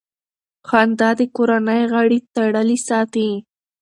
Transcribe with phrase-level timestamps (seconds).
[0.67, 3.29] خندا د کورنۍ غړي تړلي ساتي.